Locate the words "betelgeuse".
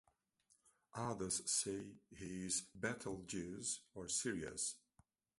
2.73-3.81